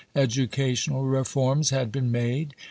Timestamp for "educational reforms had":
0.15-1.91